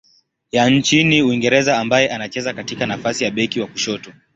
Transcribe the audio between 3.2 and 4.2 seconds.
ya beki wa kushoto.